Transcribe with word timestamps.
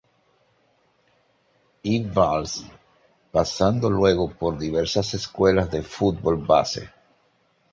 E. 1.91 1.95
Valls, 2.15 2.53
pasando 3.35 3.87
luego 3.87 4.31
por 4.39 4.57
diversas 4.57 5.13
escuelas 5.19 5.69
de 5.69 5.83
fútbol 5.83 6.37
base. 6.37 6.83